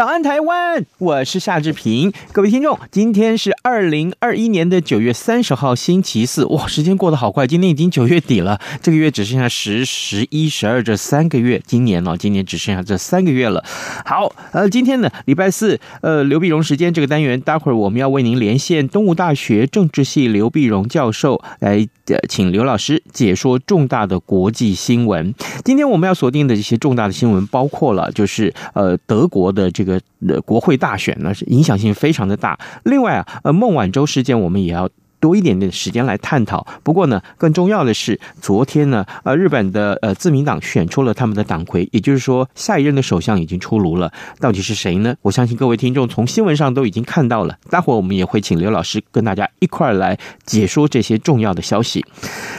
[0.00, 0.86] 早安，台湾！
[1.00, 2.12] 我是夏志平。
[2.30, 6.44] 各位听众，今天是二零二一年的九月三十号，星期四。
[6.44, 8.60] 哇，时间过得好快，今天已经九月底了。
[8.82, 11.62] 这个月只剩下十、十一、十二这三个月。
[11.66, 13.64] 今年哦，今年只剩下这三个月了。
[14.04, 21.88] 好，呃，今天呢，礼拜四，呃，刘必荣时间这个单元，待会儿我们要为您连线东吴大学政治系刘必荣教授来，
[22.28, 25.34] 请刘老师解说重大的国际新闻。
[25.64, 29.70] 今天我们要锁定的这些重大的新闻，包括了就是呃，德国的。
[29.72, 32.58] 这个呃国会大大选呢，是影响性非常的大。
[32.82, 34.90] 另外啊，呃孟晚舟事件，我们也要。
[35.20, 36.66] 多一点点时间来探讨。
[36.82, 44.10] 不过呢，更重要的是，昨天呢，呃，日本的呃自民党选出了他们的党魁，也就是说，下一任的首相已经出炉了。
[44.40, 45.14] 到底是谁呢？
[45.22, 47.56] 我相信各位听众从新闻上都已经看到了。
[47.68, 52.02] 待会儿我们也会请刘老师跟大家一块儿来解说这些重要的消息。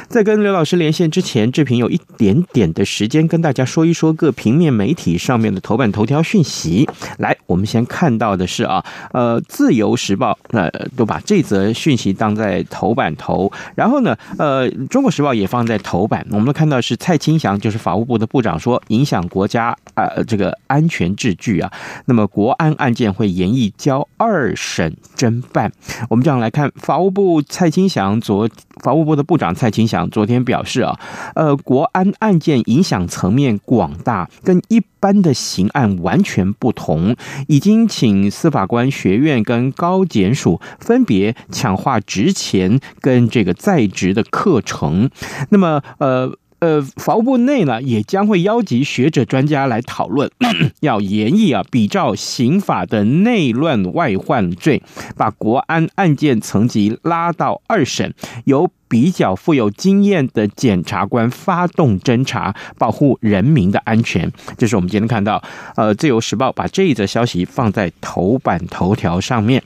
[0.08, 6.88] 在跟刘老师连线之前，志平有一点点的时间跟大家说一说各平面媒体上面的头版头条讯息。
[7.18, 12.51] 来，我们先看到的是啊，呃，《自由时报》呃都把这则讯息当在。
[12.52, 16.26] 在头版头，然后呢，呃，《中国时报》也放在头版。
[16.32, 21.72] 我们看到是蔡清祥，就是法务部的部长说，影响国家啊、这个安全秩序啊。
[22.06, 25.72] 那么国安案件会延议交二审侦办。
[26.10, 28.50] 我们这样来看，法务部蔡清祥昨
[28.84, 31.00] 法务部的部长蔡清祥昨天表示啊，
[31.36, 37.16] 呃，国安案件影响层面广大，跟一般的刑案完全不同，
[37.48, 45.10] 已经请司法官学院跟高检署分别强化职前跟这个在职的课程，
[45.50, 50.30] 那么呃呃，法务部内呢也将会邀集学者专家来讨论，
[50.82, 54.84] 要严议啊，比照刑法的内乱外患罪，
[55.18, 58.14] 把国安案件层级拉到二审，
[58.46, 64.32] 由比较富有经验的检察官发动侦查，保护人民的安全。
[64.56, 65.42] 这是我们今天看到，
[65.76, 69.64] 呃，《自由时报》把这一则消息放在头版头条上面。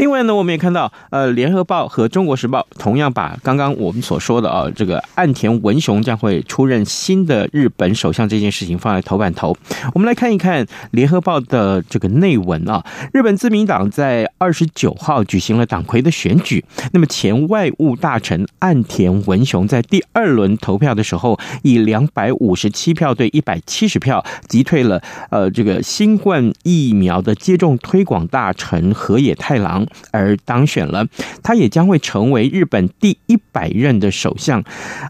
[0.00, 9.54] 另外呢，我们也看到，呃，《联合报》和《中国时报》同样把刚刚我们所说的啊，这个岸田文雄将会出任新的日本首相这件事情放在头版头。
[9.92, 12.82] 我们来看一看《联合报》的这个内文啊。
[13.12, 31.06] 日本自民党在二十九号举行了党魁的选举，那么前外务大臣岸田文雄在第二轮投票的时候，以两百五十七票对一百七十票击退了呃这个新冠疫苗的接种推广大臣河野太郎而当选了，
[31.42, 34.62] 他也将会成为日本第一百任的首相。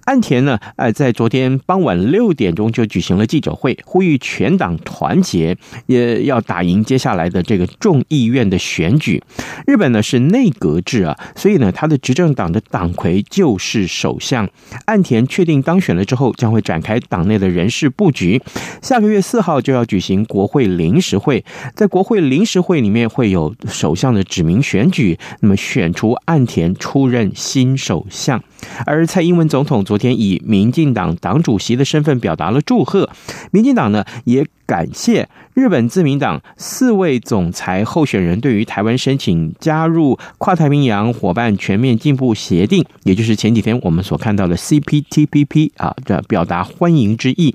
[0.05, 9.23] 岸田呢，呃，在昨天傍晚六点钟就举行了记者会，呼吁全党团结，也要打赢接下来的这个众议院的选举。
[9.67, 14.49] 日本呢是内阁制啊，所以呢，他的执政党的党魁就是首相。
[14.87, 18.41] 岸田确定当选了之后，将会展开党内的人事布局。
[18.81, 24.25] 下个月四号就要举行国会临时会，在国会临时会里面会有首相的。
[24.31, 28.41] 指名选举，那么选出岸田出任新首相，
[28.87, 33.11] 而蔡英文总统昨天以民进党党主席的身份表达了祝贺，
[33.51, 47.55] 民进党呢也感谢日本自民党四位总裁候选人对于台湾申请加入跨太平洋伙伴全面进步协定，也就是前几天我们所看到的 CPTPP 啊，这表达欢迎之意。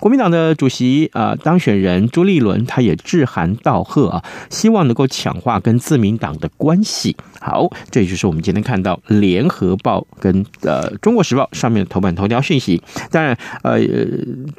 [0.00, 7.14] 国民党的主席啊当选人朱立伦他也致函道贺啊，希望能够强化跟自民党的关系。
[7.40, 12.82] 好，这就是我们今天看到联合报跟呃中国时报上面的头版头条讯息。
[13.10, 13.78] 当然，呃，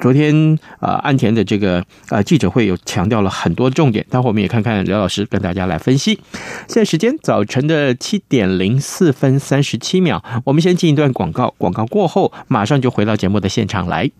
[0.00, 1.84] 昨天啊岸田的这个。
[2.08, 6.18] 呃，记者会有强调了很多重点，待会我们也看看刘老师跟大家来分析。
[6.68, 14.10] 现在时间早晨的七点零四分三十七秒，我们先进一段广告，广告过后马上就回到节目的现场来。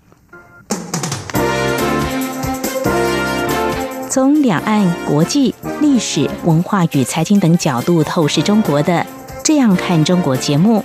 [4.11, 8.93] 从两岸、国际、历史文化与财经等角度透视中国的
[9.45, 10.85] 《这样看中国》节目，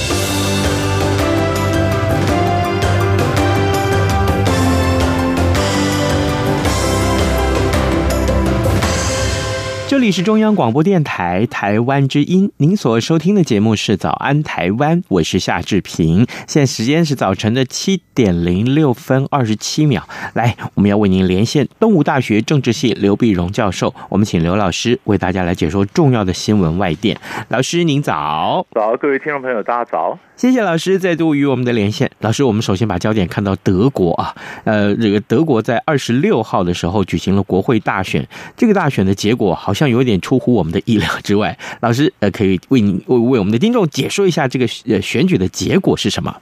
[9.91, 16.25] 这里是中央广播电台台湾之音，您所收听的节目是《早安台湾》，我是夏志平。
[16.47, 20.07] 现在时间是早晨的七点零六分二十七秒。
[20.33, 27.19] 来，我们要为您连线东吴大学政治系刘碧荣教授，我们请刘老师为大家来解说重要的新闻外电。
[27.49, 30.17] 老师您早，早，各位听众朋友，大家早。
[30.41, 32.09] 谢谢老师再度与我们的连线。
[32.21, 34.33] 老师，我们首先把焦点看到德国啊，
[34.63, 38.27] 呃，这个德国在二十六号的时候举行了国会大选，
[38.57, 41.55] 这个大选的结果好像有点出乎我们的意料之外。
[41.81, 46.35] 老师，呃，可以为你为为我们的听众解说一下这个呃选举的结果是什么？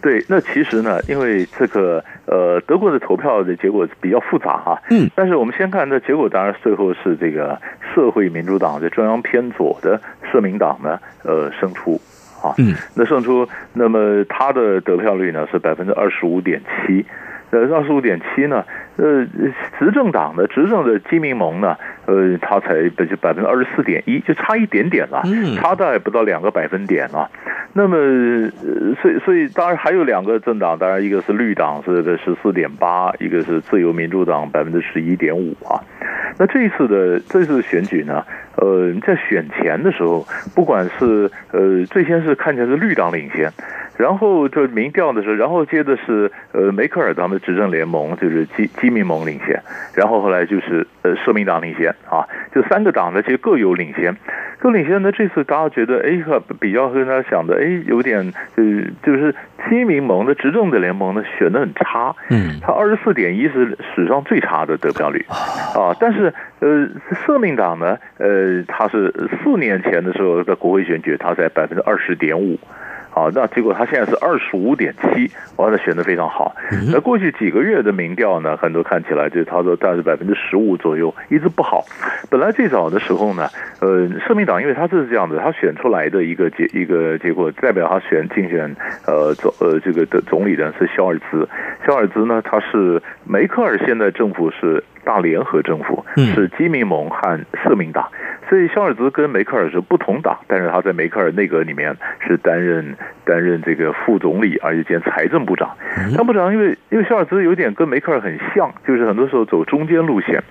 [0.00, 7.60] 对，那其实呢，因为这个呃德国的投票的结果比较复杂哈，嗯，但是我们先看这结果，当然最后是这个
[7.94, 10.00] 社会民主党的中央偏左的
[10.32, 12.00] 社民党呢，呃胜出。
[12.42, 17.04] 啊，嗯，那胜出，那么他的得票率呢是百分之二十五点七，
[17.50, 18.64] 呃，二十五点七呢，
[18.96, 19.26] 呃，
[19.78, 21.76] 执政党的执政的基民盟呢，
[22.06, 25.22] 呃，他才就百分之二十四点一，就差一点点了，
[25.56, 27.28] 差大概不到两个百分点啊。
[27.74, 35.78] 那么，呃所以所以当然还有两个政党，当然一个是绿党是个十四点八，一个是自由民主党百分之十一点五啊。
[36.38, 38.24] 那这一次的这次选举呢，
[38.56, 43.52] 呃，在选前的时候，不管是呃，最先是看起来是绿党领先。
[43.98, 49.60] 然后就民调的时候，然后接着是呃梅克尔他们执政联盟就是基基民盟领先，
[49.92, 52.24] 然后后来就是呃社民党领先啊，
[52.54, 54.14] 就三个党呢其实各有领先，
[54.60, 56.22] 各领先呢这次大家觉得哎
[56.60, 58.64] 比较跟他想的哎有点呃
[59.02, 59.34] 就是
[59.68, 65.26] 基民盟的执政的联盟呢选的很差，嗯，他二十四点一是史上最差的得票率。
[65.74, 66.88] 啊，但是呃
[67.26, 69.12] 社民党呢呃他是
[69.42, 72.56] 四年前的时候在国会选举他在百分之二十点五。
[73.12, 76.54] 啊，那结果他现在是二十五点七，哇，那选的非常好。
[76.92, 81.84] 那过去几个月的民调呢，很多看起来就他说大概是百分之十五左右，一直不好。
[82.30, 83.48] 本来最早的时候呢，
[83.80, 88.74] 呃，社民党因为他就是这样子，他选出来的一个结一个结果，代表他选竞选
[89.06, 91.48] 呃总呃这个的总理的是肖尔兹。
[91.86, 98.06] 肖尔兹呢，他是梅克尔现在政府是大联合政府，是基民盟和社民党。
[98.48, 101.94] 所以肖尔兹跟梅克尔是不同党，但是他在梅克尔内阁里面
[102.26, 105.76] 是担任担任这个副总理，而且兼财政部长。
[106.16, 110.42] 财部长因为因为肖尔兹有点跟梅克尔很像，就是很多时候走中间路线。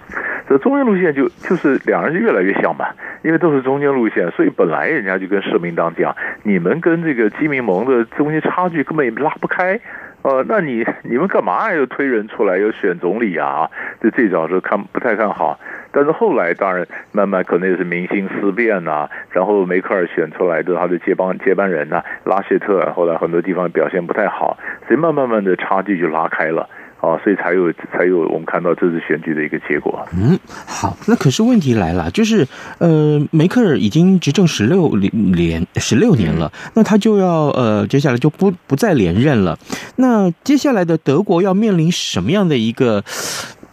[0.48, 2.86] 这中间路线就就是两人就越来越像嘛，
[3.22, 9.80] 因为都是中间路线，所以本来人家就跟社民党讲，你们跟这个基民盟的中间差距根本也拉不开。
[10.24, 13.70] 呃，那你你们干嘛又推人出来又选总理啊？
[14.02, 15.60] 就最早是看不太看好。
[15.98, 24.56] 但是后来当然慢慢可能也是民心思变呐、啊，然后梅克尔选出来的他的接班接班人呐、啊，拉谢特后来很多地方表现不太好，
[24.88, 26.70] 所以慢慢慢的差距就拉开了
[27.02, 30.08] 啊，所以才有才有我们看到这次选举的一个结果。
[30.14, 30.38] 嗯，
[30.68, 32.46] 好，那可是问题来了，就是
[32.78, 39.58] 呃，梅克尔已经执政十六年十六年了，那他就要呃接下来就不不再连任了，
[39.96, 43.04] 那接下来的德国要面临什么样的一个？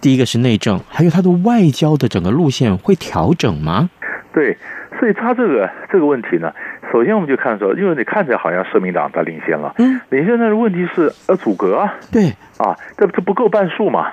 [0.04, 3.88] 第一个是内政，还有他的外交的整个路线会调整吗？
[4.34, 4.54] 对，
[5.00, 6.52] 所以他这个这个问题呢，
[6.92, 12.34] 首先我们就看说，因为你看起来好像社民党他领先了，嗯，领先，但是问题是呃阻隔啊，对。
[12.58, 14.12] 啊，这这不够半数嘛，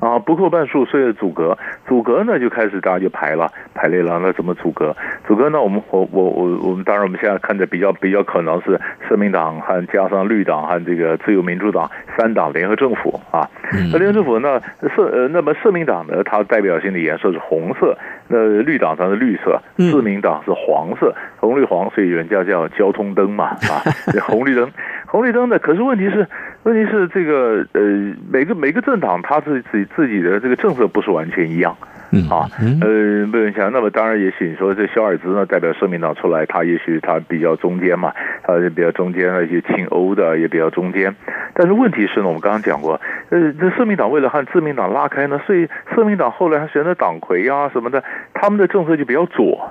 [0.00, 1.56] 啊，不够半数，所以阻隔，
[1.86, 4.18] 阻隔呢，就开始大家就排了，排列了。
[4.22, 4.94] 那怎么阻隔？
[5.26, 5.60] 阻隔呢？
[5.60, 13.48] 我们我我我我们当然我们现在看着比较比较可能是社民党和加上绿党和这个自由民主党三党联合政府啊。
[13.92, 14.60] 那联合政府呢，
[14.94, 17.96] 社呃那么社民党呢，它代表性的颜色是红色，
[18.28, 23.80] 那绿党它是绿色，自民党是黄色，红绿黄，所以人家叫交通灯嘛啊，
[24.26, 24.70] 红绿灯，
[25.06, 26.26] 红绿灯呢，可是问题是。
[26.66, 27.80] 问题是这个呃，
[28.28, 31.76] 每个每个政党他自己自己的这个政策不是完全一样，
[32.10, 41.14] 嗯啊，呃，不用想，那么当然也许你说这小尔兹呢代表社民党出来，他也许他比较中间嘛，他比较中间，那些亲欧的也比较中间。
[41.54, 48.02] 但是问题是呢，我们刚刚讲过，呃，这社民党为了和自民党拉开呢，所以社民党后来他选择党魁啊什么的，
[48.34, 49.70] 他们的政策就比较左。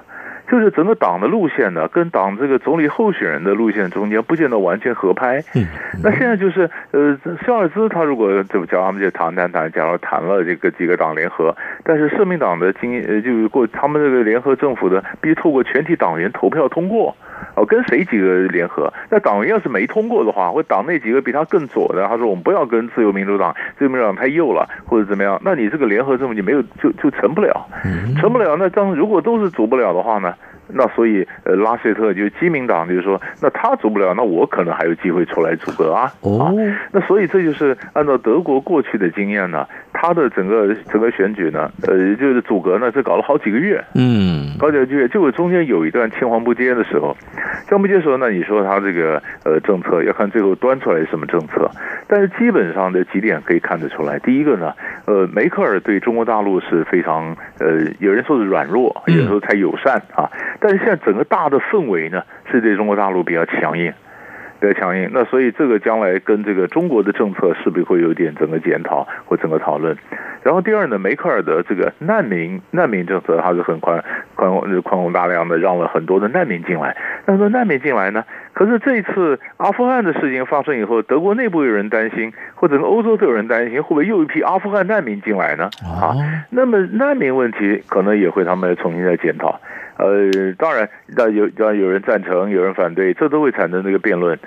[0.50, 5.44] 就是整个党的路线呢，跟党这个总理候选人的路线中间不见得完全合拍。
[5.56, 5.66] 嗯，
[6.04, 17.16] 那现在就是呃，肖尔兹他如果怎么讲，他们就谈谈谈，假如谈了这个几个党联合，但是社民党的经呃，就是过他们这个联合政府的，必须透过全体党员投票通过。
[17.56, 18.92] 哦，跟谁几个联合？
[19.10, 25.40] 那党员要是没通过的话，或党内几个比他更左的，他说我们不要跟自由民主党，自由民主党太右了，或者怎么样？
[25.44, 27.68] 那你这个联合政府就没有，就就成不了，
[28.20, 28.56] 成不了。
[28.58, 30.35] 那当如果都是组不了的话呢？
[30.68, 36.12] 那所以，呃，拉谢特就基民党就是说，那他组不了，那我可能还有机会出来组阁啊。
[36.22, 36.54] 哦，
[36.92, 43.84] 那所以这就是按照德国过去的经验呢，他的整个整个选举呢，呃，就是组阁呢，这搞了好几个月。
[43.94, 47.16] 嗯，搞几个月，就中间有一段青黄不接的时候，
[47.68, 51.70] 青黄不接的时候呢，你说他这个呃政策要看最后端出来什么政策，
[52.08, 54.20] 但是基本上的几点可以看得出来。
[54.20, 54.74] 第一个呢，
[55.06, 60.30] 呃，梅克尔对中国大陆是非常呃，有人说是软弱，有人说太友善啊。
[60.60, 63.94] 但是现在整个大的氛围呢，是对中国大陆比较强硬，
[64.60, 65.10] 比较强硬。
[65.14, 69.96] 那所以这个将来跟这个中国的政策是不是会有点整个检讨或整个讨论？
[70.44, 74.04] 然后第二呢，梅克尔的这个难民难民政策还是很宽
[74.36, 74.52] 宽
[74.84, 76.96] 宽宏大量的，让了很多的难民进来。
[77.26, 85.68] 那说难民进来呢，可是这一次阿富汗的事情发生以后，德国内部有人担心，或者欧洲都有人担心，会不会又一批阿富汗难民进来呢？
[85.84, 86.14] 啊，
[86.52, 89.60] 那么难民问题可能也会他们重新再检讨。
[89.98, 94.38] 呃，当然，那有要有人赞成，有人反对，这都会产生这个辩论。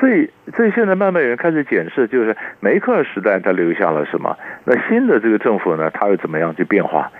[0.00, 4.36] 所以，所以现在慢慢有人开始检视，就是梅克尔时代他留下了什么？
[4.64, 7.10] 那新的这个政府呢，他又怎么样去变化？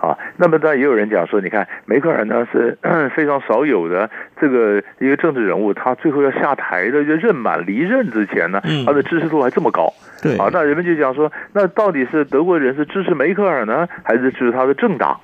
[0.00, 2.78] 啊，那么当然也有人讲说，你看梅克尔呢是
[3.16, 4.08] 非常少有的
[4.40, 9.92] 这个一个政治人物，他最后要下台的就任满离任之前呢，他的支持度还这么高。
[10.22, 15.18] 对啊，那人们就讲说，那到底是德国人是支持梅克尔呢，还是支持他的政党？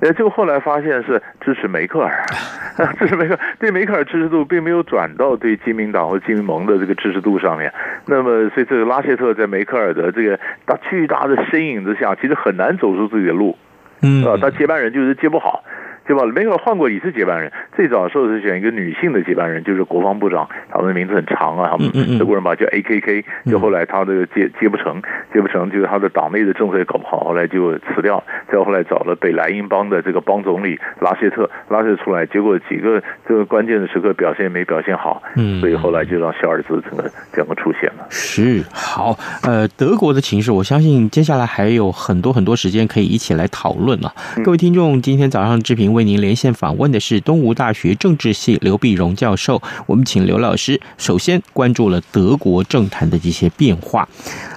[0.00, 2.24] 呃，就后来发现是支持梅克尔，
[2.98, 7.72] 支持梅克尔，对梅克尔支持度并没有转到对金民党和金民盟的这个支持度上面。
[8.06, 13.56] 那么，所以这个拉谢特在梅克尔的这个大巨大的身影之下，其实很难走出自己的路。
[14.02, 15.64] 嗯，啊，他接班人就是接不好。
[16.08, 16.24] 对吧？
[16.24, 25.02] 梅克尔换过一次接班人，最早的时候是选一个女性的接班人，就是国防部长，他们的名字很长啊，他们德国人把叫 A K K，就后来他这个接接不成，
[25.34, 38.06] 接不成，就是他的党内的政策也搞不好，后来就辞掉，再后来找了北莱茵邦的这个邦总理拉谢特，拉谢特出来，结果几个这个关键的时刻表现没表现好，嗯，所以后来就让萧尔兹整个整个出现了。
[38.08, 44.10] 是好，呃，德国的情势，我相信接下来还有很多很多时间可以一起来讨论啊。
[44.42, 49.60] 各位听众，今天早上之平为您连线访问的是东吴大学政治系刘必荣教授。
[49.86, 54.08] 我们请刘老师首先关注了德国政坛的这些变化。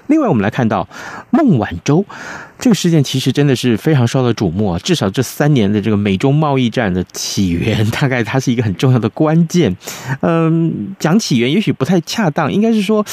[0.05, 0.88] 另外，我们来看到
[1.31, 2.05] 孟晚舟
[2.60, 4.79] 这个事件，其实真的是非常受到瞩目啊。
[4.83, 9.75] 至少这三年的这个美中贸易战的起源，大概它是一个很重要的关键。
[10.19, 13.03] 嗯，讲起源也许不太恰当，应该是说。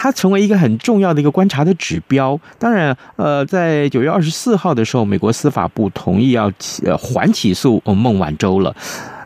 [0.00, 2.38] 它成为一个很重要的一个观察的指标。
[2.56, 8.72] 当然，呃，在九月二十四号的时候，美国司法部同意要起呃缓起诉孟晚舟了。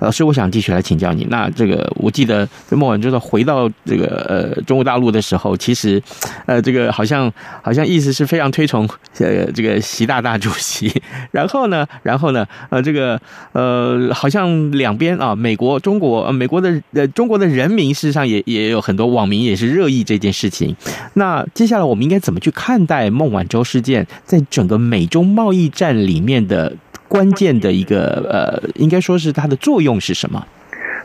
[0.02, 1.24] 老师，我想继续来请教你。
[1.30, 6.02] 那这个，我记得孟晚舟的回到这个呃中国大陆的时候，其实
[6.44, 7.32] 呃这个好像
[7.62, 8.88] 好像意思是非常推崇
[9.20, 10.92] 呃这个习大大主席。
[11.30, 13.20] 然后呢，然后呢，呃这个
[13.52, 20.74] 呃好像两边啊，美国、中国、美国的呃中国的人民事实上也也有很多网民也是热议这件事情。
[21.14, 26.74] 那接下来我们应该怎么去看待孟晚舟事件在整个美中贸易战里面的？
[27.12, 30.46] 关键的一个呃，应该说是它的作用是什么？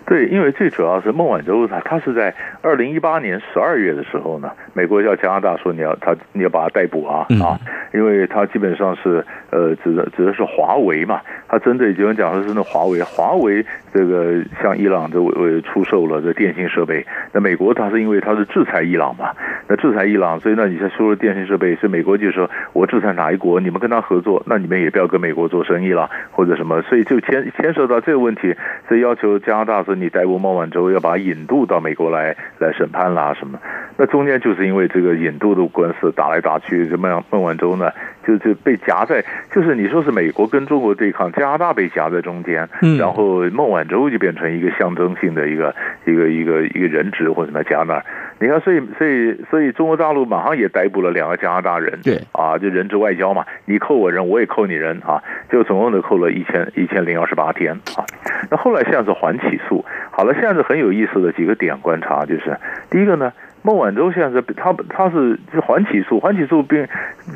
[0.07, 7.59] 对，因为最主要是孟晚舟他他是在二零一八年十二月的时候呢，美国叫加拿大说你要他你要把他逮捕啊、嗯、啊，
[7.93, 9.21] 因为他基本上是
[9.51, 19.33] 呃指的指的是华为嘛，他针对有人讲说是那华为华为这个向伊朗这为出售了这电信设备，那美国他是因为他是制裁伊朗嘛，
[19.67, 28.55] 那制裁伊朗，所以那你在输入电信设备，所以美国就说我制裁哪一国，你们跟他合作，那你们也不要跟美国做生意了或者什么，所以就牵牵涉到这个问题，
[28.87, 29.96] 所以要求加拿大说。
[29.99, 33.59] 你逮捕孟晚舟，要把他引渡到美国来来审判啦什么？
[33.97, 37.23] 那中间就是因为这个引渡的官司打来打去，怎么样？
[37.31, 37.91] 孟晚舟呢，
[38.25, 45.73] 就就被夹在，就是你说是美国跟中国对抗，加拿大被夹在中间，然后孟晚舟就变成一个象征性的一个
[46.05, 48.05] 一个一个一个人质或者什么夹那儿。
[48.39, 58.05] 你看，所以所以所以中国大陆马上也逮捕了两个加拿大人，对啊，就人质外交嘛，你扣我人，我也扣你人啊，就总共的扣了一千一千零二十八天啊。
[58.51, 59.83] 那后来现在是缓起诉。
[60.11, 62.57] 好了，现在是很有意思的几个点观察，就是
[62.89, 66.87] 第一个呢，孟晚舟现在是他他是就缓起诉，缓起诉并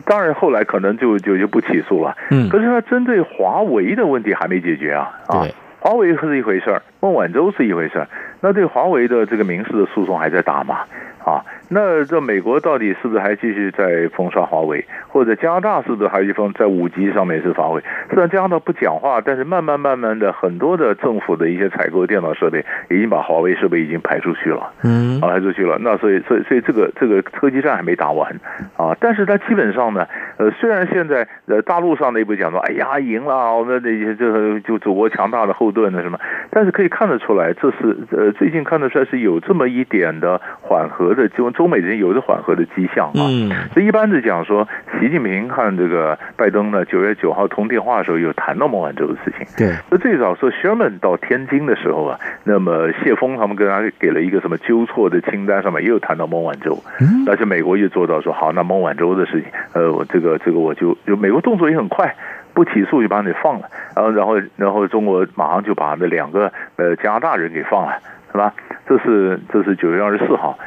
[0.05, 5.45] 当然后来可能就就就不起诉了，嗯，可是他针对华为的问题还没解决啊，啊，
[5.83, 8.07] 华为是一回事儿，孟晚舟是一回事儿，
[8.39, 10.81] 那对华为的这个民事的诉讼还在打吗？
[11.25, 17.81] 啊，那这美国到底是不是还继续在封杀华为，或者加拿大是不是还一封在五 G 上面是华为？
[18.11, 25.77] 虽然加拿大不讲话，但是慢慢慢慢的，很多的政府的一些采购电脑设备已经把华为设备已经排出去了，嗯，啊，排出去了。
[25.79, 28.35] 那所以，所以，所以这个这个科技战还没打完
[28.75, 28.95] 啊。
[28.99, 30.07] 但是它基本上呢，
[30.41, 36.19] 呃，虽然现在呃大陆上内部讲说，哎呀，赢了，我们那些就就祖国强大的后盾的什么，
[36.49, 41.11] 但是可以看得出来，这是呃最近看得出来是有这么一点的缓和。
[41.11, 44.65] 的就中美之间有着缓和的迹象啊，嗯，这一般的讲说，
[44.99, 49.45] 习近平看这个拜登呢，九月九号通电话的时候有谈到孟晚舟的事情。
[49.57, 56.81] 对，那最早说 Sherman 到天津的时候啊，那么谢峰他们跟他给了一个什么纠错的清单，上面也有谈到孟晚舟。
[57.01, 62.15] 嗯，而且美国也做到说好，那孟晚舟的事情，呃，我这个这个我就就美国动作也很快，
[62.53, 67.97] 不起诉就把你放了，然后然后然后中国马上就把那两个呃加拿大人给放了，
[68.31, 68.53] 是吧？
[68.87, 70.57] 这是这是九月二十四号。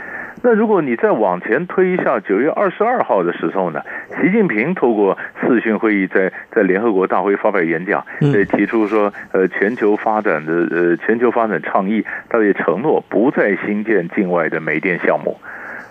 [0.42, 3.80] 那如果你再往前推一下，九月二十二号的时候呢，
[4.20, 15.38] 习近平透过视讯会议在在联合国大会发表演讲，呃，提出说，呃，全球发展的呃全球发展倡议，他也承诺不再新建境外的煤电项目。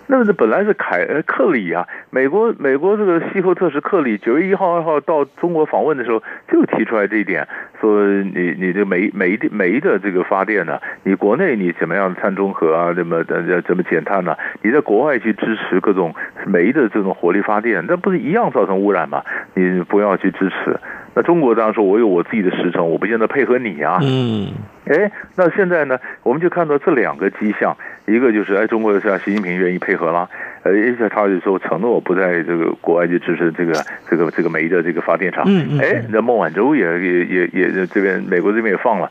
[0.07, 7.47] 那么这本来是凯呃克里啊，美国美国这个气候特使克里九月一号二号到中国访问的时候就提出来这一点，
[7.79, 14.35] 说你你的煤煤的煤的这个发电呢，你国内你怎么样碳中和啊，怎么怎怎么减碳呢？
[14.61, 16.13] 你在国外去支持各种
[16.45, 19.23] 煤的这种火力发电，那不是一样造成污染吗？
[19.53, 20.77] 你不要去支持。
[21.15, 23.99] 那中国当然说，我有我自己的时程，我不见得配合你啊。
[24.01, 24.47] 嗯，
[24.85, 30.29] 哎，那现在呢，我们就看到这两个迹象，一个就是哎，中国像习近平愿意配合了，
[30.63, 33.73] 呃，而且他就说承诺不在这个国外去支持这个
[34.09, 35.43] 这个这个煤的这个发电厂。
[35.47, 35.79] 嗯嗯。
[35.79, 39.09] 哎，那孟晚舟也也也也这边美国这边也放了，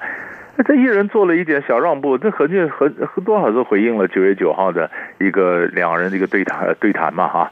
[0.57, 7.51] 那这一人做了一点小让步，这很就很多少是回应了九月九号的一个两人的一个对谈对谈嘛哈。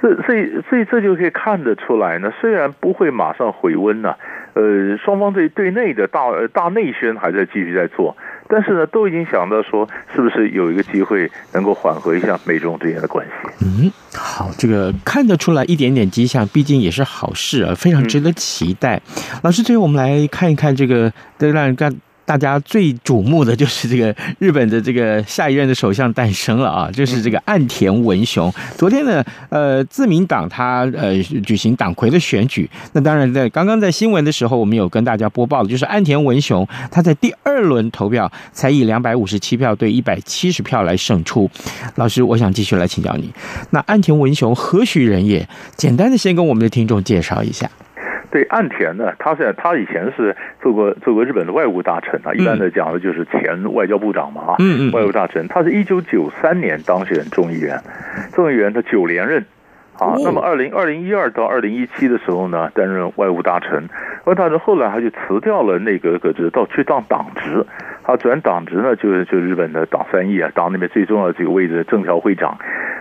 [0.00, 4.14] 这所以所以这就可以看得出来呢，虽然不会马上回温呢，
[4.58, 8.16] 呃，双方对对内的大大内宣还在继续在做，
[8.48, 13.32] 但是呢，都已经想到说，是不是有一个机会能够缓和一下美中之间的关系？
[13.64, 18.96] 嗯，好，这个看得出来一点点迹象，毕竟也是好事啊，非常值得期待。
[18.96, 21.94] 嗯、老师，最后我们来看一看这个，让人干。
[22.28, 28.52] 大家最瞩目的就是这个日本的这个下一任的首相诞生了啊，就是这个岸田文雄。
[28.76, 32.68] 昨天呢，呃，自民党他呃举行党魁的选举。
[32.92, 41.50] 那当然，在刚刚在新闻的时候，我们有跟大家播报的，就是岸田文雄他在第二轮投票才以两百五十七票对一百七十票来胜出。
[41.94, 43.32] 老师，我想继续来请教你，
[43.70, 45.48] 那岸田文雄何许人也？
[45.78, 47.70] 简单的先跟我们的听众介绍一下。
[48.30, 57.80] 对岸田呢，他现在他以前是做过做过日本的外务大臣啊，一般的讲的就是前外交部长嘛啊，嗯嗯，外务大臣，他是一九九三年当选众议员，
[58.32, 59.44] 众议员他九连任
[59.98, 63.88] 啊，那么二零二零一二到二零一七的时候呢，担任外务大臣，
[64.24, 67.64] 外务大臣后来他就辞掉了内阁阁职，到去当党职，
[68.08, 72.56] 他转党职呢，就是就日本的党三役啊，党里面最重要的这个位置，政调会长。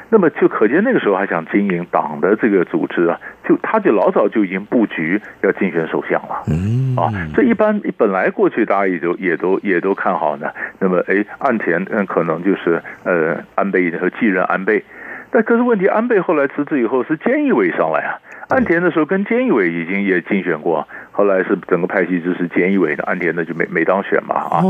[0.10, 3.18] 那么就可见那个时候还想经营党的这个组织啊，
[3.48, 10.48] 就他就老早就已经布局要竞选首相了，嗯啊，这一般本来过去大家也都也都也都看好呢。
[10.80, 14.84] 那么哎，岸田嗯可能就是呃安倍和继任安倍，
[15.32, 18.20] 但可是问题安倍后来辞职以后是菅义伟上来啊。
[18.50, 24.64] 岸田的时候跟菅义伟已经也竞选过，后来是整个派系支持菅义伟的，岸田的就没没当选嘛啊，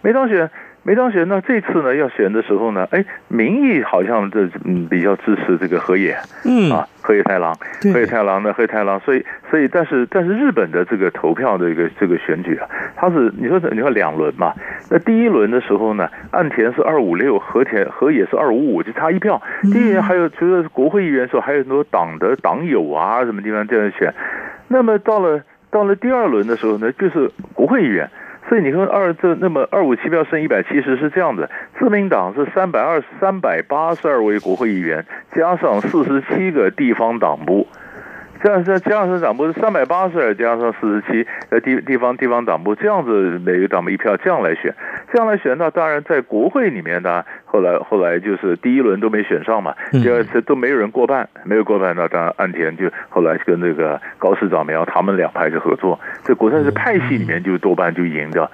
[0.00, 0.48] 没当选。
[0.88, 7.54] 没当选，那这次呢要选的时候呢，哎，民意好像这嗯比较支持这个河野，嗯啊河野太郎，
[7.92, 14.54] 河野太郎呢河野太郎，所以所以但是但是日本的这个投票的一个这个选举啊，它是你说你说两轮嘛，
[14.90, 19.42] 那第一轮的时候呢，岸田是二五六，河田河野是二五五，就差一票。
[19.64, 24.14] 第一轮还有除了国会议员的时候，还有很多党的党友啊什么地方这样选，
[24.68, 28.08] 那么到了到了第二轮的时候呢，就是国会议员。
[28.48, 37.66] 所以你说二这那么二五七票剩一百七十是这样的，自民党是三百二三百八十二位国会议员，加上四十七个地方党部。
[38.42, 44.74] 这样是加上党部是三百八十二加上四十七，呃地地方地方党部这样子每个党部一票这样来选，
[45.12, 58.48] 这样来选那当然在国会里面呢，后来后来就是第一轮都没选上嘛，第二次都没有人过半，没有过半那当然岸田就后来跟那个高市长苗他们两派就合作，这果然是派系里面就多半就赢的，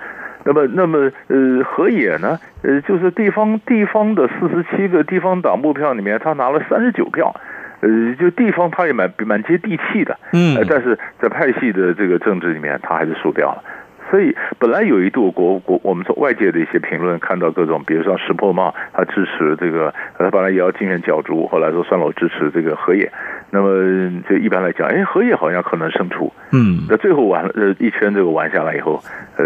[0.44, 7.34] 那么那么呃河野呢，呃就是地方地方的四十七个地方党部票里面他拿了三十九票。
[7.84, 13.62] 呃，就地方他也蛮蛮接地气的，嗯，但是在派系的这个政治里面，他还是输掉了。
[14.10, 23.10] 所以本来有一度国国，我们从外界的一些评论看到各种，比如说石破茂，他支持这个，他本来也要竞选角逐，后来说算了，我支持这个河野。
[23.54, 29.00] 那么就一般来讲，哎，荷叶好像可能胜出，嗯，那最后玩呃一圈这个玩下来以后，
[29.36, 29.44] 呃，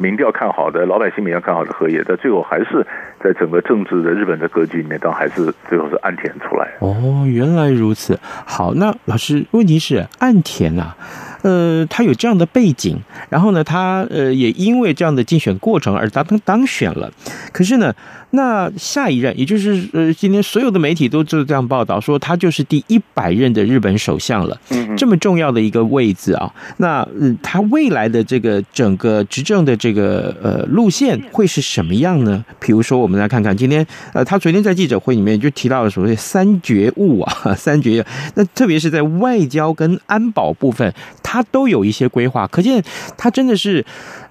[0.00, 2.86] 民调看好的老百姓民调看好的荷叶，但最后还是
[3.22, 6.66] 在整个政治的日本的格局里面，当还是最后是岸田出来。
[6.80, 8.18] 哦，原来如此。
[8.46, 10.96] 好，那老师，问题是岸田啊。
[11.42, 12.96] 呃，他有这样的背景，
[13.28, 17.10] 然后呢，他呃也因为这样的竞选过程而当当选了。
[17.52, 17.92] 可是呢，
[18.32, 24.58] 那下一任，也就是呃，今天所有的媒体都就这样报道说，他就是第一百任的日本首相了。
[24.70, 32.44] 嗯，这么重要的一个位置啊，那嗯，他未来的这个整个执政的这个呃路线会是什么样呢？
[32.58, 38.04] 比如说，我们来看看今天呃，他昨天在记者会里面就提到了所谓三觉悟啊， 三觉。
[38.34, 40.92] 那特别是在外交跟安保部分。
[41.22, 42.82] 他都有一些规划，可见
[43.16, 43.82] 他真的是，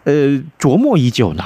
[0.03, 1.43] 呃，琢磨已久呢。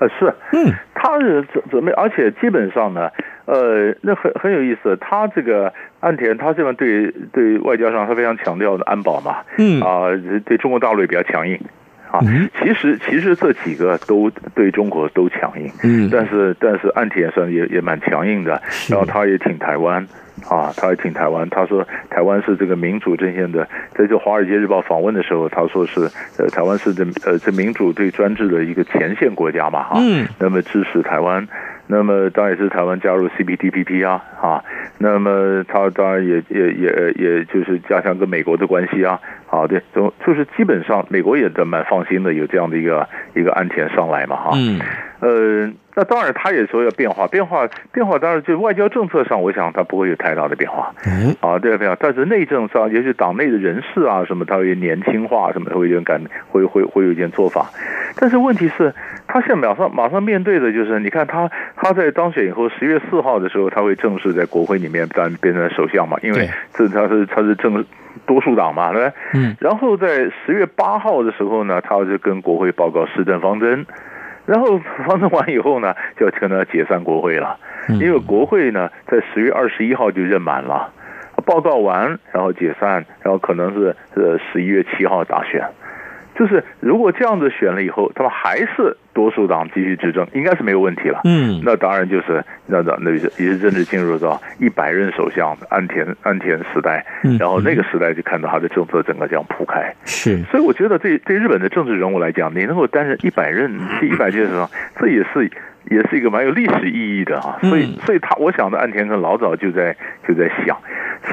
[0.00, 0.72] 呃，是，嗯，
[1.04, 3.10] 他是准准备，而且基本上呢，
[3.44, 4.96] 呃，那很很有意思。
[4.96, 10.08] 他这个岸田，他这边对对外交上他非常强调的安保嘛，嗯啊，
[10.46, 11.60] 对中国大陆也比较强硬
[12.10, 12.20] 啊。
[12.58, 20.06] 其实其实这几个都对中国都强硬，嗯，但是但是岸田算也也蛮强硬的，然后他也挺台湾。
[20.48, 21.48] 啊，他还挺台湾。
[21.50, 31.46] 他说台湾是这个民主阵线的，在这《华尔街日报》访问的时候，他说是呃，台湾是这呃这民主对专制的一个前线国家嘛，哈、啊，嗯，那么支持台湾，
[31.86, 34.64] 那么当然也是台湾加入 CPTPP 啊，啊，
[34.98, 39.20] 那么他当然也也也也就是加强跟美国的关系啊，
[39.50, 44.80] 啊，对，就就是基本上美国也都蛮放心的，有这样的一个一个安田上来嘛，哈、啊，嗯，
[45.20, 45.72] 呃。
[45.96, 48.18] 那当然，他也说要变化，变化，变化。
[48.18, 50.92] 当然，就外交政策上，我想他不会有太大的变化。
[51.06, 51.96] 嗯，啊，对，变化。
[52.00, 56.20] 但是内政上，也许党内的人事啊，什么，他会年轻化，什么，会有点感，
[56.50, 57.70] 会会会有一点做法。
[58.16, 58.92] 但是问题是，
[59.34, 66.16] 他现在马上马上面对的就是，你看他他在当选以后，十月四号的时候，他会正式在国会里面当变成首相嘛？
[66.22, 67.84] 因为这他是他是正
[68.26, 69.40] 多数党嘛，对不对？
[69.40, 69.56] 嗯。
[69.58, 73.84] 然后在十月八号的时候呢，他就跟国会报告施政方针。
[74.46, 80.92] 然后方针完以后呢，就可能要解散国会了，因为国会呢在十月二十一号就任满了，
[81.44, 85.68] 报告完然后解散，然后可能是呃十一月七号大选。
[86.34, 91.20] 就是如果这样子选了以后，他们还是多数党继续执政，应该是没有问题了。
[91.24, 97.04] 嗯，那当然就是那那那也是政治进入到一百任首相安田安田时代，
[97.38, 99.94] 然后那个时代就看到他的政策整个这样铺开。
[100.04, 103.70] 是，所以我觉得对对日本的政治人物来讲，你能够担任一百任
[104.00, 104.68] 第一百届的时候，
[104.98, 105.50] 这也是。
[105.90, 109.94] 也是一个蛮有历史意义的啊，所以，所以他我想的岸田可能老早就在
[110.26, 110.74] 就在想。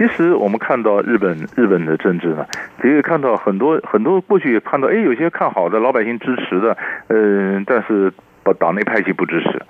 [0.01, 2.43] 其实我们看到日本日本的政治呢，
[2.83, 6.75] 也可以看到很多很多过去也看到，哎，有些看好的老百姓支持的，
[7.09, 8.11] 嗯，但是
[8.41, 9.61] 把党内派系不支持，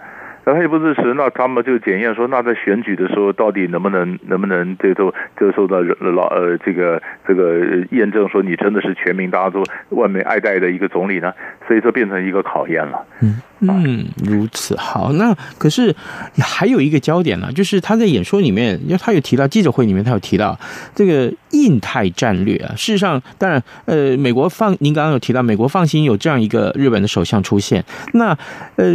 [0.46, 11.34] 然后也不支持，那他们就检验说，那在选举的时候到底能不能能不能这都就受到老呃这个这个验证，说你真的是全民大家都万民爱戴的一个总理呢？
[11.68, 13.06] 所以说变成一个考验了。
[13.22, 13.42] 嗯。
[13.62, 15.14] 嗯，如此好。
[15.14, 15.96] 那可是
[16.38, 20.60] 还有一个焦点呢、就是他在演说里面，因为他有提到记者会里面，他有提到
[20.96, 22.74] 这个印太战略啊。
[22.76, 27.84] 事实上，当然，呃，美国放您刚刚有提到，美国放心有这样一个日本的首相出现。
[28.14, 28.38] 那
[28.78, 28.86] 呃，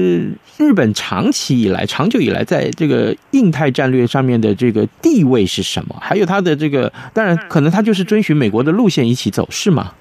[0.58, 5.96] 日本长期以来、长久以来在这个印太战略上面的这个地位是什么？
[6.00, 9.92] 还有他的这个，当然可能他就是遵循美国的路线一起走，是吗？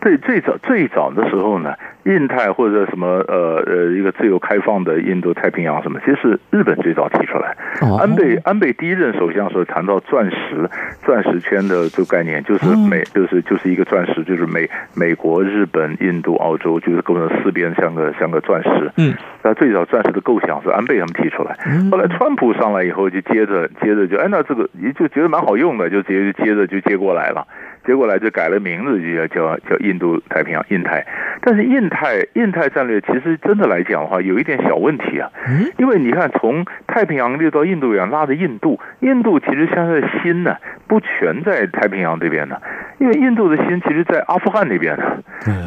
[0.00, 1.74] 对，最早最早的时候呢。
[2.06, 7.56] 印太或者什么呃呃一个自由开放的印度太平洋什么，其实是日本最早提出来。
[7.98, 10.70] 安倍安倍第一任首相时候谈到钻石
[11.02, 18.92] 钻石圈的这个概念，就是美就是就是一个钻石，就是美美国、日本、印度、澳洲，就是构成四边像个像个钻石。
[18.98, 21.58] 嗯，那最早钻石的构想是安倍他们提出来。
[21.90, 27.44] 后来川普上来以后，就接着接着就哎那这个也就觉得蛮好用的，就直接接着就接过来了。
[27.86, 31.06] 接过来就改了名字，就叫叫叫印度太平洋印太。
[31.40, 35.30] 但是印太印太战略其实真的来讲的话，有一点小问题啊。
[35.78, 40.56] 因为你看，从太平洋列到印度洋拉着印度，印度其实现在的心呢
[40.88, 42.56] 不全在太平洋这边呢，
[42.98, 45.04] 因为印度的心其实在阿富汗那边呢。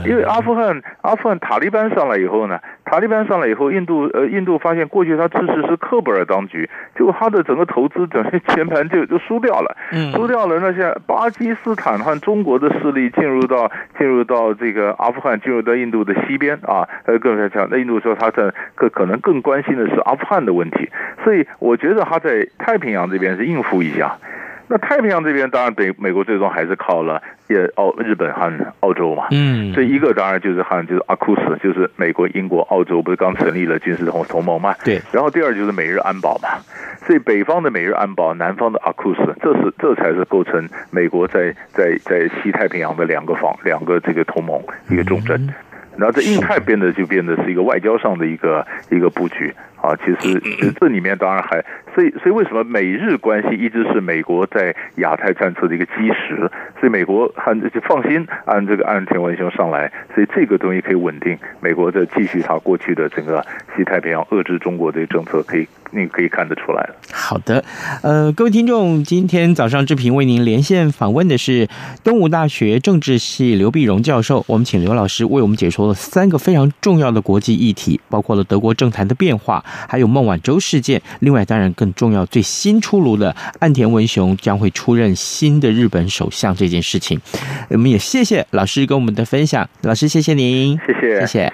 [0.06, 9.78] 因为阿富汗阿富汗塔利班上来以后呢，塔利班上来以后，印度呃印度发现过去他支持是克布尔当局，结果他的整个投资整个全盘就就输掉了，
[10.14, 10.60] 输掉了。
[10.60, 12.00] 那些巴基斯坦。
[12.20, 17.68] 中国的势力进入到进入到这个阿富汗，进入到印度的西边啊，呃，更加强。
[17.70, 20.90] 那印度说他在可可能更关心的是阿富汗的问题，
[21.24, 24.18] 所以我觉得他在太平洋这边是应付一下。
[24.70, 28.52] 那太平洋这边当然北美国最终还是靠了也澳日本和
[28.82, 36.50] 澳洲嘛，嗯，这一个当然就是和就是阿库斯，就是美国、英国、澳洲不是刚成立了军事同同盟嘛，对，然后第二就是美日安保嘛，
[37.06, 45.52] 所以北方的美日安保，南方的阿库斯，这是这才是构成美国在在在西太平洋的两个方两个这个同盟一个重镇，
[46.00, 49.54] 然后这印太变得就变得是一个外交上的一个一个布局。
[49.82, 51.64] 啊，其实这里面当然还，
[51.96, 56.52] 所以所以为什么美日关系一直是美国在亚太战策的一个基石？
[56.78, 63.42] 所以美国很就放心按这个安田文雄上来，所以这个东西可以稳定美国在继续他过去的整个
[63.78, 66.96] 西太平洋遏制中国的政策，可以你可以看得出来了。
[67.14, 67.64] 好的，
[68.04, 71.70] 呃，各位听众，今天早上志平为您连线访问的是
[72.04, 79.64] 东吴大学政治系刘碧荣教授，我们请刘老师为我们解说了三个非常重要的国际议题，包括了德国政坛的变化。
[79.90, 87.20] 还有孟晚舟事件，另外当然更重要，最新出炉的岸田文雄将会出任新的日本首相这件事情，
[87.70, 91.54] 我们也谢谢老师跟我们的分享，老师谢谢您，谢谢谢谢。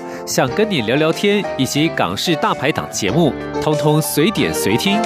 [0.25, 4.99] 想跟你聊聊天，以及港式大排档节目，通通随点随听。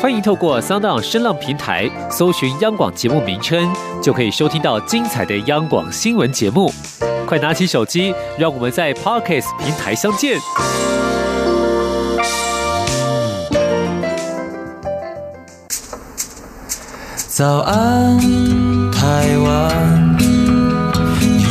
[0.00, 3.70] 欢迎透过 Sound 声浪平台搜寻央广节目名称，
[4.02, 6.72] 就可以收听到精彩的央广新闻节目。
[7.26, 10.38] 快拿起手机，让我们在 Podcast 平台相见。
[17.28, 18.18] 早安，
[18.90, 19.99] 台湾，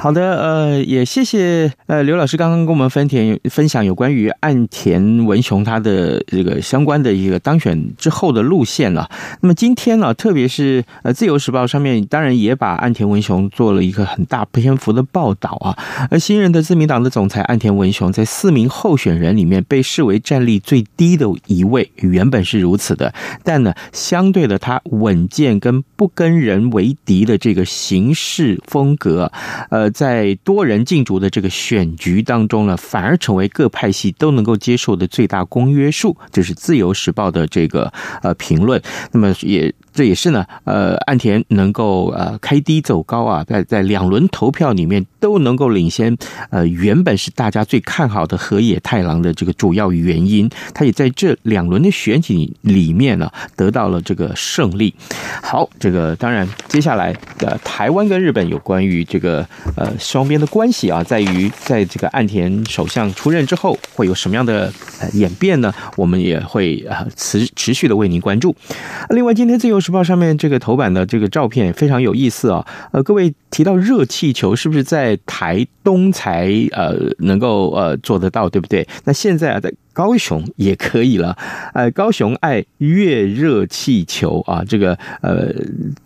[0.00, 9.10] 好的，呃，也谢谢呃刘老师刚刚跟我们分田分享有关于岸田文雄他的这个相关的一个当选之后的路线了。
[9.40, 15.76] 那么今天呢，特别是呃自由时报上面当然也把岸田文雄做了一个很大篇幅的报道啊。
[16.12, 29.32] 而新任的自民党的总裁岸田文雄在四名候选人里面被视为战力最低的一位，原本是如此的，但呢，相对的他稳健跟不跟人为敌的这个行事风格，
[29.70, 29.87] 呃。
[29.90, 36.16] 在多人竞逐的这个选举当中呢，反而成为各派系都能够接受的最大公约数。
[36.32, 38.82] 就是《自由时报》的这个呃评论。
[39.12, 39.74] 那么也。
[39.98, 46.16] 这也是呢，呃，岸田能够呃开低走高啊，在在两轮投票里面都能够领先，
[46.50, 54.94] 呃，原本是大家最看好的河野太郎的这个主要原因，他也在这两轮的选举里面呢得到了这个胜利。
[55.42, 64.72] 好，这个当然接下来呃台湾跟日本有关于这个呃双边的关系啊，在于在这个岸田首相出任之后会有什么样的
[65.14, 65.74] 演变呢？
[65.96, 68.54] 我们也会呃持持续的为您关注。
[69.10, 78.86] 另外，今天自由时报上面这个头版的这个照片非常有意思啊，呃，各位提到热气球是不是在台东才呃能够呃做得到，对不对？
[79.04, 79.72] 那现在啊在。
[79.94, 81.36] 高雄也可以了，
[81.74, 85.52] 呃，高雄爱月热气球啊，这个呃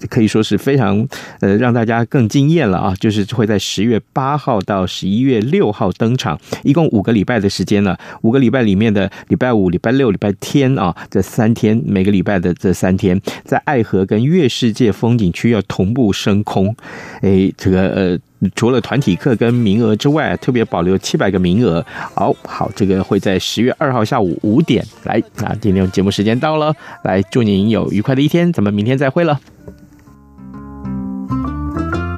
[0.09, 1.07] 可以说是非常
[1.41, 16.75] 呃让大家更惊艳了啊，就是会在十月八号到十一月六号登场，一共五个礼拜的时间呢，五个礼拜里面的礼拜五、礼拜六、礼拜天啊，这三天每个礼拜的这三天，在爱河跟月世界风景区要同步升空，
[17.21, 18.19] 哎，这个呃。
[18.57, 21.87] 除了团体课跟名额之外，特别保留七百个名额。
[22.13, 25.23] 好好，这个会在十月二号下午五点来。
[25.37, 29.39] 那今天节目时间到了，来祝您有愉快的一天，咱们明天再会了。